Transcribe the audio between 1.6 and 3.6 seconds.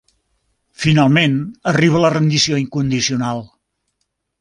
arriba la rendició incondicional.